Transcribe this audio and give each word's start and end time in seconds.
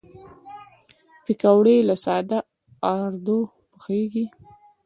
پکورې 1.23 1.75
له 1.87 1.95
ساده 2.03 2.39
آردو 2.93 3.39
پخېږي 3.71 4.25